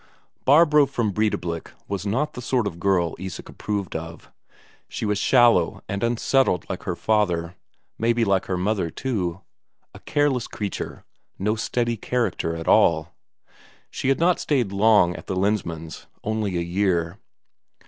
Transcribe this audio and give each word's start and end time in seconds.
Barbro 0.45 0.87
from 0.87 1.11
Breidablik 1.13 1.73
was 1.87 2.07
not 2.07 2.33
the 2.33 2.41
sort 2.41 2.65
of 2.65 2.79
girl 2.79 3.15
Isak 3.19 3.49
approved 3.49 3.95
of; 3.95 4.31
she 4.89 5.05
was 5.05 5.19
shallow 5.19 5.83
and 5.87 6.01
unsettled 6.03 6.67
like 6.67 6.81
her 6.85 6.95
father 6.95 7.53
maybe 7.99 8.25
like 8.25 8.45
her 8.47 8.57
mother 8.57 8.89
too 8.89 9.41
a 9.93 9.99
careless 9.99 10.47
creature, 10.47 11.05
no 11.37 11.55
steady 11.55 11.97
character 11.97 12.55
at 12.55 12.67
all. 12.67 13.13
She 13.91 14.09
had 14.09 14.19
not 14.19 14.39
stayed 14.39 14.71
long 14.71 15.15
at 15.15 15.27
the 15.27 15.35
Lensmand's; 15.35 16.07
only 16.23 16.57
a 16.57 16.61
year. 16.61 17.19